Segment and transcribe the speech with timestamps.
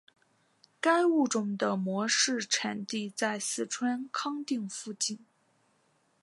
[0.79, 5.19] 该物种的模式产地在四川康定附近。